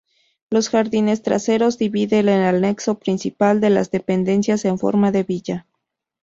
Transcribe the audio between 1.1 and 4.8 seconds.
traseros dividen el anexo principal de las dependencias en